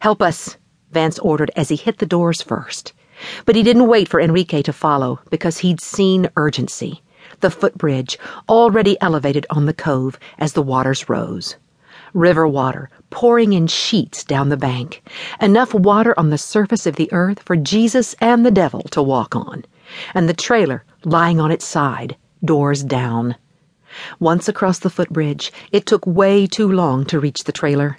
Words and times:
Help 0.00 0.22
us, 0.22 0.56
Vance 0.92 1.18
ordered 1.18 1.50
as 1.56 1.68
he 1.68 1.76
hit 1.76 1.98
the 1.98 2.06
doors 2.06 2.40
first. 2.40 2.92
But 3.44 3.56
he 3.56 3.62
didn't 3.62 3.88
wait 3.88 4.08
for 4.08 4.20
Enrique 4.20 4.62
to 4.62 4.72
follow 4.72 5.20
because 5.30 5.58
he'd 5.58 5.80
seen 5.80 6.30
urgency. 6.36 7.02
The 7.40 7.50
footbridge, 7.50 8.18
already 8.48 8.96
elevated 9.00 9.46
on 9.50 9.66
the 9.66 9.74
cove 9.74 10.18
as 10.38 10.52
the 10.52 10.62
waters 10.62 11.08
rose. 11.08 11.56
River 12.14 12.46
water 12.46 12.90
pouring 13.10 13.52
in 13.52 13.66
sheets 13.66 14.24
down 14.24 14.48
the 14.48 14.56
bank. 14.56 15.02
Enough 15.40 15.74
water 15.74 16.14
on 16.16 16.30
the 16.30 16.38
surface 16.38 16.86
of 16.86 16.96
the 16.96 17.12
earth 17.12 17.42
for 17.42 17.56
Jesus 17.56 18.14
and 18.20 18.46
the 18.46 18.50
devil 18.50 18.82
to 18.90 19.02
walk 19.02 19.34
on. 19.36 19.64
And 20.14 20.28
the 20.28 20.34
trailer 20.34 20.84
lying 21.04 21.40
on 21.40 21.50
its 21.50 21.66
side, 21.66 22.16
doors 22.44 22.84
down. 22.84 23.36
Once 24.20 24.48
across 24.48 24.78
the 24.78 24.90
footbridge, 24.90 25.52
it 25.72 25.86
took 25.86 26.06
way 26.06 26.46
too 26.46 26.70
long 26.70 27.04
to 27.06 27.20
reach 27.20 27.44
the 27.44 27.52
trailer. 27.52 27.98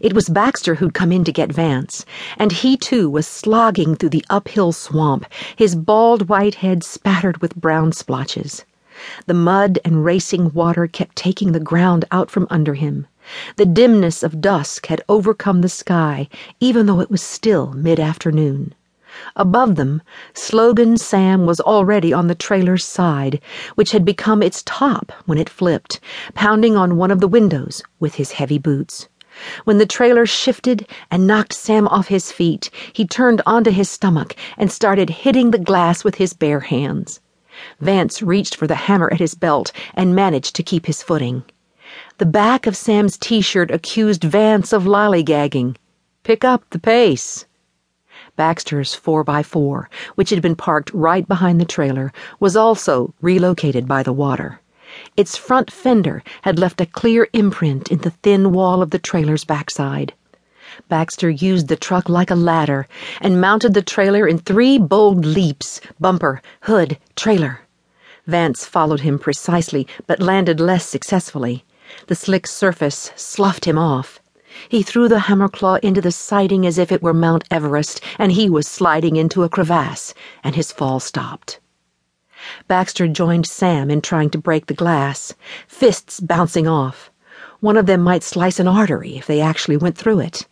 It 0.00 0.14
was 0.14 0.28
Baxter 0.28 0.76
who'd 0.76 0.94
come 0.94 1.12
in 1.12 1.22
to 1.24 1.32
get 1.32 1.52
Vance, 1.52 2.06
and 2.38 2.50
he 2.50 2.76
too 2.76 3.10
was 3.10 3.26
slogging 3.26 3.94
through 3.94 4.08
the 4.08 4.24
uphill 4.30 4.72
swamp, 4.72 5.26
his 5.54 5.74
bald 5.74 6.28
white 6.28 6.54
head 6.56 6.82
spattered 6.82 7.42
with 7.42 7.56
brown 7.56 7.92
splotches. 7.92 8.64
The 9.26 9.34
mud 9.34 9.78
and 9.84 10.04
racing 10.04 10.54
water 10.54 10.86
kept 10.86 11.16
taking 11.16 11.52
the 11.52 11.60
ground 11.60 12.06
out 12.10 12.30
from 12.30 12.46
under 12.48 12.72
him. 12.72 13.06
The 13.56 13.66
dimness 13.66 14.22
of 14.22 14.40
dusk 14.40 14.86
had 14.86 15.02
overcome 15.08 15.60
the 15.60 15.68
sky, 15.68 16.28
even 16.60 16.86
though 16.86 17.00
it 17.00 17.10
was 17.10 17.22
still 17.22 17.74
mid 17.74 18.00
afternoon. 18.00 18.74
Above 19.34 19.76
them, 19.76 20.02
Slogan 20.34 20.96
Sam 20.96 21.46
was 21.46 21.60
already 21.60 22.12
on 22.12 22.26
the 22.26 22.34
trailer's 22.34 22.84
side, 22.84 23.40
which 23.74 23.92
had 23.92 24.04
become 24.04 24.42
its 24.42 24.62
top 24.64 25.12
when 25.26 25.38
it 25.38 25.48
flipped, 25.48 26.00
pounding 26.34 26.76
on 26.76 26.96
one 26.96 27.10
of 27.10 27.20
the 27.20 27.28
windows 27.28 27.82
with 27.98 28.14
his 28.16 28.32
heavy 28.32 28.58
boots. 28.58 29.08
When 29.64 29.78
the 29.78 29.86
trailer 29.86 30.26
shifted 30.26 30.86
and 31.10 31.26
knocked 31.26 31.52
Sam 31.52 31.88
off 31.88 32.08
his 32.08 32.32
feet, 32.32 32.70
he 32.92 33.06
turned 33.06 33.42
onto 33.46 33.70
his 33.70 33.90
stomach 33.90 34.34
and 34.56 34.70
started 34.70 35.10
hitting 35.10 35.50
the 35.50 35.58
glass 35.58 36.04
with 36.04 36.16
his 36.16 36.32
bare 36.32 36.60
hands. 36.60 37.20
Vance 37.80 38.22
reached 38.22 38.54
for 38.56 38.66
the 38.66 38.74
hammer 38.74 39.08
at 39.12 39.18
his 39.18 39.34
belt 39.34 39.72
and 39.94 40.14
managed 40.14 40.54
to 40.56 40.62
keep 40.62 40.86
his 40.86 41.02
footing. 41.02 41.44
The 42.18 42.26
back 42.26 42.66
of 42.66 42.76
Sam's 42.76 43.16
t 43.16 43.40
shirt 43.40 43.70
accused 43.70 44.24
Vance 44.24 44.72
of 44.72 44.84
lollygagging. 44.84 45.76
Pick 46.22 46.44
up 46.44 46.64
the 46.70 46.78
pace. 46.78 47.46
Baxter's 48.36 48.94
4x4, 48.94 49.86
which 50.14 50.30
had 50.30 50.42
been 50.42 50.56
parked 50.56 50.92
right 50.92 51.26
behind 51.26 51.60
the 51.60 51.64
trailer, 51.64 52.12
was 52.38 52.56
also 52.56 53.14
relocated 53.20 53.88
by 53.88 54.02
the 54.02 54.12
water. 54.12 54.60
Its 55.16 55.36
front 55.36 55.70
fender 55.70 56.22
had 56.42 56.58
left 56.58 56.80
a 56.80 56.86
clear 56.86 57.28
imprint 57.32 57.90
in 57.90 57.98
the 57.98 58.10
thin 58.22 58.52
wall 58.52 58.82
of 58.82 58.90
the 58.90 58.98
trailer's 58.98 59.44
backside. 59.44 60.14
Baxter 60.88 61.30
used 61.30 61.68
the 61.68 61.76
truck 61.76 62.08
like 62.08 62.30
a 62.30 62.34
ladder 62.34 62.86
and 63.20 63.40
mounted 63.40 63.74
the 63.74 63.82
trailer 63.82 64.26
in 64.26 64.38
three 64.38 64.78
bold 64.78 65.24
leaps 65.24 65.80
bumper, 66.00 66.42
hood, 66.62 66.98
trailer. 67.14 67.60
Vance 68.26 68.64
followed 68.64 69.00
him 69.00 69.18
precisely, 69.18 69.86
but 70.06 70.20
landed 70.20 70.60
less 70.60 70.86
successfully. 70.86 71.64
The 72.08 72.14
slick 72.14 72.46
surface 72.46 73.12
sloughed 73.14 73.64
him 73.64 73.78
off. 73.78 74.20
He 74.68 74.82
threw 74.82 75.08
the 75.08 75.20
hammer 75.20 75.48
claw 75.48 75.76
into 75.82 76.00
the 76.00 76.10
siding 76.10 76.66
as 76.66 76.78
if 76.78 76.90
it 76.90 77.02
were 77.02 77.14
Mount 77.14 77.44
Everest, 77.50 78.00
and 78.18 78.32
he 78.32 78.50
was 78.50 78.66
sliding 78.66 79.16
into 79.16 79.44
a 79.44 79.48
crevasse, 79.48 80.14
and 80.42 80.56
his 80.56 80.72
fall 80.72 80.98
stopped. 80.98 81.60
Baxter 82.68 83.08
joined 83.08 83.46
Sam 83.46 83.90
in 83.90 84.00
trying 84.00 84.30
to 84.30 84.38
break 84.38 84.66
the 84.66 84.74
glass, 84.74 85.34
fists 85.66 86.20
bouncing 86.20 86.68
off. 86.68 87.10
One 87.60 87.76
of 87.76 87.86
them 87.86 88.02
might 88.02 88.22
slice 88.22 88.60
an 88.60 88.68
artery 88.68 89.16
if 89.16 89.26
they 89.26 89.40
actually 89.40 89.76
went 89.76 89.98
through 89.98 90.20
it. 90.20 90.46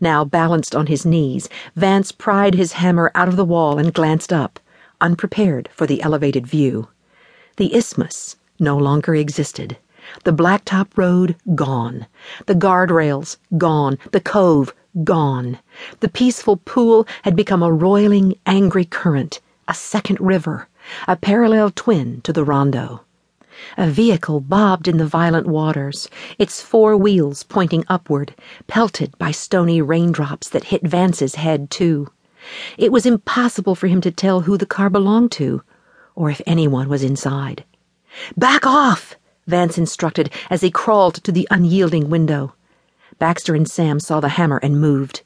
Now, 0.00 0.24
balanced 0.24 0.74
on 0.74 0.86
his 0.86 1.06
knees, 1.06 1.48
Vance 1.74 2.12
pried 2.12 2.54
his 2.54 2.74
hammer 2.74 3.10
out 3.14 3.28
of 3.28 3.36
the 3.36 3.44
wall 3.44 3.78
and 3.78 3.94
glanced 3.94 4.32
up, 4.32 4.60
unprepared 5.00 5.68
for 5.72 5.86
the 5.86 6.02
elevated 6.02 6.46
view. 6.46 6.88
The 7.56 7.74
isthmus 7.74 8.36
no 8.60 8.76
longer 8.76 9.14
existed. 9.14 9.78
The 10.24 10.32
blacktop 10.32 10.96
road 10.96 11.34
gone. 11.54 12.06
The 12.46 12.54
guardrails 12.54 13.38
gone. 13.58 13.98
The 14.12 14.20
cove 14.20 14.74
gone. 15.02 15.58
The 16.00 16.08
peaceful 16.08 16.58
pool 16.58 17.06
had 17.22 17.34
become 17.34 17.62
a 17.62 17.72
roiling, 17.72 18.38
angry 18.46 18.84
current, 18.84 19.40
a 19.66 19.74
second 19.74 20.20
river, 20.20 20.68
a 21.08 21.16
parallel 21.16 21.70
twin 21.70 22.20
to 22.22 22.32
the 22.32 22.44
Rondo. 22.44 23.02
A 23.78 23.88
vehicle 23.88 24.40
bobbed 24.40 24.86
in 24.86 24.98
the 24.98 25.06
violent 25.06 25.46
waters, 25.46 26.08
its 26.38 26.60
four 26.60 26.96
wheels 26.96 27.42
pointing 27.42 27.84
upward, 27.88 28.34
pelted 28.66 29.16
by 29.18 29.30
stony 29.30 29.80
raindrops 29.80 30.48
that 30.50 30.64
hit 30.64 30.86
Vance's 30.86 31.36
head, 31.36 31.70
too. 31.70 32.08
It 32.76 32.92
was 32.92 33.06
impossible 33.06 33.74
for 33.74 33.86
him 33.86 34.00
to 34.02 34.10
tell 34.10 34.42
who 34.42 34.56
the 34.56 34.66
car 34.66 34.90
belonged 34.90 35.32
to, 35.32 35.62
or 36.14 36.30
if 36.30 36.40
anyone 36.46 36.88
was 36.88 37.02
inside. 37.02 37.64
Back 38.36 38.66
off! 38.66 39.16
Vance 39.46 39.78
instructed 39.78 40.30
as 40.50 40.60
he 40.60 40.70
crawled 40.70 41.14
to 41.24 41.32
the 41.32 41.48
unyielding 41.50 42.10
window. 42.10 42.54
Baxter 43.18 43.54
and 43.54 43.68
Sam 43.68 43.98
saw 44.00 44.20
the 44.20 44.30
hammer 44.30 44.58
and 44.62 44.80
moved. 44.80 45.22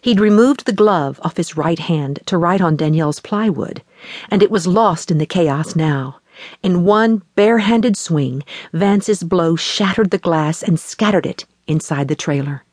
He'd 0.00 0.20
removed 0.20 0.66
the 0.66 0.72
glove 0.72 1.20
off 1.22 1.36
his 1.36 1.56
right 1.56 1.78
hand 1.78 2.20
to 2.26 2.38
write 2.38 2.60
on 2.60 2.76
Danielle's 2.76 3.20
plywood, 3.20 3.82
and 4.30 4.42
it 4.42 4.50
was 4.50 4.66
lost 4.66 5.10
in 5.10 5.18
the 5.18 5.26
chaos 5.26 5.74
now. 5.74 6.20
In 6.62 6.84
one 6.84 7.22
bare-handed 7.34 7.96
swing, 7.96 8.42
Vance's 8.72 9.22
blow 9.22 9.56
shattered 9.56 10.10
the 10.10 10.18
glass 10.18 10.62
and 10.62 10.80
scattered 10.80 11.26
it 11.26 11.44
inside 11.66 12.08
the 12.08 12.14
trailer. 12.14 12.64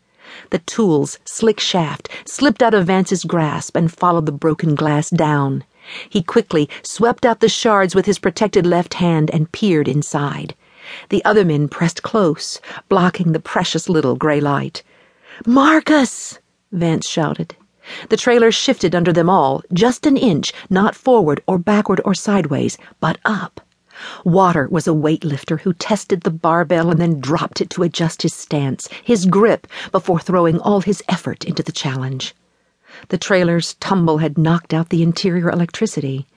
The 0.50 0.60
tool's 0.60 1.20
slick 1.26 1.60
shaft 1.60 2.10
slipped 2.26 2.62
out 2.62 2.74
of 2.74 2.88
Vance's 2.88 3.24
grasp 3.24 3.76
and 3.76 3.92
followed 3.92 4.26
the 4.26 4.32
broken 4.32 4.76
glass 4.76 5.10
down. 5.10 5.64
He 6.10 6.22
quickly 6.22 6.70
swept 6.82 7.26
out 7.26 7.40
the 7.40 7.50
shards 7.50 7.96
with 7.96 8.06
his 8.06 8.20
protected 8.20 8.66
left 8.66 8.96
hand 8.96 9.30
and 9.32 9.52
peered 9.52 9.88
inside. 9.88 10.56
The 11.10 11.24
other 11.26 11.44
men 11.44 11.68
pressed 11.68 12.04
close, 12.04 12.60
blocking 12.90 13.32
the 13.32 13.40
precious 13.40 13.90
little 13.90 14.16
gray 14.16 14.40
light. 14.40 14.84
Marcus! 15.46 16.40
Vance 16.78 17.08
shouted. 17.08 17.56
The 18.10 18.18
trailer 18.18 18.52
shifted 18.52 18.94
under 18.94 19.14
them 19.14 19.30
all, 19.30 19.62
just 19.74 20.06
an 20.06 20.18
inch, 20.18 20.54
not 20.70 20.96
forward 20.96 21.42
or 21.48 21.58
backward 21.58 22.02
or 22.06 22.14
sideways, 22.14 22.78
but 23.00 23.18
up. 23.26 23.62
Water 24.24 24.68
was 24.70 24.88
a 24.88 24.92
weightlifter 24.92 25.62
who 25.62 25.74
tested 25.74 26.22
the 26.22 26.30
barbell 26.30 26.92
and 26.92 27.00
then 27.02 27.20
dropped 27.20 27.62
it 27.62 27.70
to 27.72 27.84
adjust 27.84 28.22
his 28.22 28.34
stance, 28.34 28.88
his 29.04 29.26
grip, 29.26 29.66
before 29.92 30.20
throwing 30.20 30.60
all 30.60 30.82
his 30.82 31.02
effort 31.10 31.44
into 31.46 31.64
the 31.64 31.72
challenge. 31.72 32.36
The 33.08 33.18
trailer's 33.18 33.74
tumble 33.76 34.20
had 34.20 34.38
knocked 34.38 34.74
out 34.74 34.90
the 34.90 35.02
interior 35.02 35.50
electricity, 35.50 36.28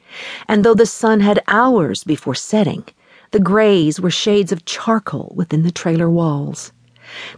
and 0.48 0.64
though 0.64 0.74
the 0.74 0.86
sun 0.86 1.20
had 1.20 1.42
hours 1.48 2.02
before 2.02 2.34
setting, 2.34 2.84
the 3.32 3.40
grays 3.40 4.00
were 4.00 4.10
shades 4.10 4.52
of 4.52 4.64
charcoal 4.64 5.32
within 5.36 5.62
the 5.62 5.70
trailer 5.70 6.08
walls. 6.08 6.72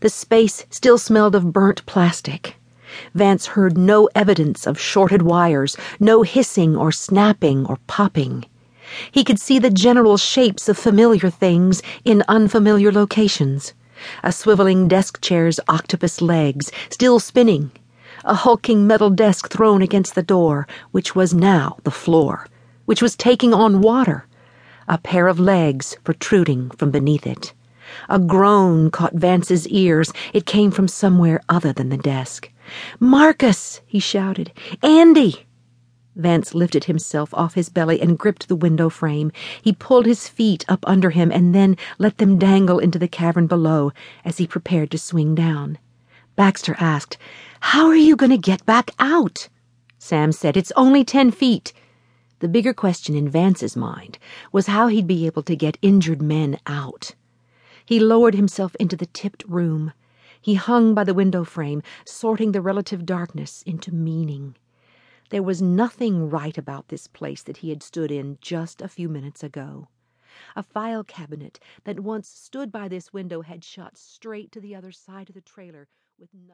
The 0.01 0.09
space 0.09 0.67
still 0.71 0.99
smelled 0.99 1.35
of 1.35 1.53
burnt 1.53 1.85
plastic. 1.87 2.57
Vance 3.15 3.47
heard 3.47 3.77
no 3.79 4.09
evidence 4.15 4.67
of 4.67 4.79
shorted 4.79 5.23
wires, 5.23 5.77
no 5.99 6.23
hissing 6.23 6.77
or 6.77 6.93
snapping 6.93 7.67
or 7.67 7.79
popping. 7.87 8.45
He 9.11 9.25
could 9.25 9.41
see 9.41 9.59
the 9.59 9.71
general 9.71 10.17
shapes 10.17 10.69
of 10.69 10.79
familiar 10.79 11.31
things 11.31 11.83
in 12.05 12.23
unfamiliar 12.29 12.93
locations. 12.93 13.73
A 14.23 14.29
swiveling 14.29 14.89
desk 14.89 15.21
chair's 15.21 15.61
octopus 15.69 16.21
legs, 16.21 16.71
still 16.91 17.21
spinning. 17.21 17.71
A 18.25 18.35
hulking 18.35 18.87
metal 18.87 19.11
desk 19.11 19.49
thrown 19.49 19.83
against 19.83 20.15
the 20.15 20.23
door, 20.23 20.67
which 20.91 21.15
was 21.15 21.33
now 21.33 21.79
the 21.85 21.91
floor, 21.91 22.47
which 22.85 23.01
was 23.01 23.17
taking 23.17 23.55
on 23.55 23.81
water 23.81 24.27
a 24.89 24.99
pair 24.99 25.29
of 25.29 25.41
legs 25.41 25.97
protruding 26.05 26.71
from 26.73 26.91
beneath 26.91 27.27
it. 27.27 27.55
A 28.09 28.19
groan 28.19 28.91
caught 28.91 29.15
Vance's 29.15 29.67
ears. 29.69 30.13
It 30.33 30.45
came 30.45 30.71
from 30.71 30.87
somewhere 30.87 31.41
other 31.49 31.73
than 31.73 31.89
the 31.89 31.97
desk. 31.97 32.51
Marcus! 32.99 33.81
he 33.87 33.99
shouted. 33.99 34.53
Andy! 34.83 35.47
Vance 36.15 36.55
lifted 36.55 36.85
himself 36.85 37.33
off 37.35 37.55
his 37.55 37.69
belly 37.69 38.01
and 38.01 38.19
gripped 38.19 38.49
the 38.49 38.57
window 38.57 38.89
frame. 38.89 39.33
He 39.63 39.73
pulled 39.73 40.07
his 40.07 40.29
feet 40.29 40.65
up 40.69 40.85
under 40.87 41.11
him 41.11 41.31
and 41.33 41.55
then 41.55 41.77
let 41.99 42.19
them 42.19 42.39
dangle 42.39 42.79
into 42.79 42.99
the 42.99 43.09
cavern 43.09 43.47
below 43.47 43.93
as 44.25 44.39
he 44.39 44.47
prepared 44.47 44.91
to 44.91 44.99
swing 44.99 45.35
down. 45.35 45.79
Baxter 46.37 46.77
asked, 46.79 47.17
How 47.61 47.87
are 47.87 47.97
you 47.97 48.17
going 48.17 48.31
to 48.31 48.39
get 48.39 48.65
back 48.67 48.91
out? 48.99 49.49
Sam 49.99 50.33
said, 50.33 50.57
It's 50.57 50.73
only 50.77 51.05
ten 51.05 51.31
feet. 51.31 51.73
The 52.41 52.49
bigger 52.49 52.75
question 52.75 53.15
in 53.15 53.29
Vance's 53.29 53.77
mind 53.77 54.19
was 54.51 54.67
how 54.67 54.89
he'd 54.89 55.07
be 55.07 55.27
able 55.27 55.43
to 55.45 55.57
get 55.57 55.79
injured 55.81 56.21
men 56.21 56.59
out. 56.67 57.15
He 57.85 58.01
lowered 58.01 58.35
himself 58.35 58.75
into 58.77 58.97
the 58.97 59.07
tipped 59.07 59.45
room. 59.47 59.93
He 60.43 60.55
hung 60.55 60.93
by 60.93 61.05
the 61.05 61.15
window 61.15 61.45
frame, 61.45 61.83
sorting 62.05 62.51
the 62.51 62.61
relative 62.61 63.07
darkness 63.07 63.63
into 63.63 63.95
meaning. 63.95 64.57
There 65.31 65.43
was 65.43 65.63
nothing 65.63 66.29
right 66.29 66.59
about 66.59 66.89
this 66.89 67.07
place 67.07 67.45
that 67.45 67.59
he 67.59 67.71
had 67.71 67.81
stood 67.81 68.11
in 68.11 68.39
just 68.41 68.83
a 68.83 68.89
few 68.89 69.09
minutes 69.09 69.45
ago. 69.45 69.87
A 70.57 70.63
file 70.65 71.05
cabinet 71.05 71.61
that 71.85 72.01
once 72.01 72.29
stood 72.29 72.73
by 72.73 72.89
this 72.89 73.13
window 73.13 73.43
had 73.43 73.63
shot 73.63 73.97
straight 73.97 74.51
to 74.53 74.61
the 74.61 74.75
other 74.75 74.91
side 74.91 75.29
of 75.29 75.37
the 75.37 75.41
trailer 75.41 75.87
with 76.19 76.35
nothing. 76.35 76.51